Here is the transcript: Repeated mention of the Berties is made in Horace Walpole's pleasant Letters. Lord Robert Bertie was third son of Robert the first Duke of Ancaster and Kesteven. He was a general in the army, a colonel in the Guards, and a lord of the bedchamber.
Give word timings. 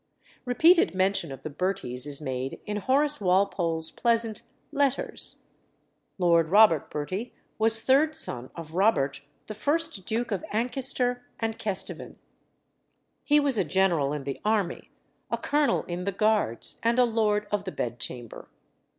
Repeated 0.45 0.95
mention 0.95 1.31
of 1.31 1.43
the 1.43 1.49
Berties 1.51 2.07
is 2.07 2.19
made 2.19 2.59
in 2.65 2.77
Horace 2.77 3.21
Walpole's 3.21 3.91
pleasant 3.91 4.41
Letters. 4.71 5.43
Lord 6.17 6.49
Robert 6.49 6.89
Bertie 6.89 7.35
was 7.59 7.79
third 7.79 8.15
son 8.15 8.49
of 8.55 8.73
Robert 8.73 9.21
the 9.45 9.53
first 9.53 10.07
Duke 10.07 10.31
of 10.31 10.43
Ancaster 10.51 11.23
and 11.39 11.59
Kesteven. 11.59 12.15
He 13.23 13.39
was 13.39 13.59
a 13.59 13.63
general 13.63 14.11
in 14.11 14.23
the 14.23 14.41
army, 14.43 14.89
a 15.29 15.37
colonel 15.37 15.83
in 15.83 16.05
the 16.05 16.11
Guards, 16.11 16.79
and 16.81 16.97
a 16.97 17.05
lord 17.05 17.45
of 17.51 17.65
the 17.65 17.71
bedchamber. 17.71 18.49